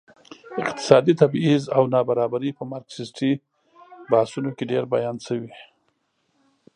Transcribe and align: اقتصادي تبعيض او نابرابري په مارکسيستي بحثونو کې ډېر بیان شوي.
اقتصادي 0.59 1.13
تبعيض 1.21 1.63
او 1.75 1.83
نابرابري 1.93 2.51
په 2.57 2.63
مارکسيستي 2.71 3.31
بحثونو 4.11 4.49
کې 4.57 4.63
ډېر 4.71 4.83
بیان 4.93 5.17
شوي. 5.27 5.51